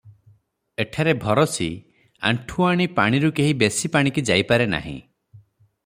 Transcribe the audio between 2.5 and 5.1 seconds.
ଆଣି ପାଣିରୁ କେହି ବେଶି ପାଣିକି ଯାଇପାରେ ନାହିଁ।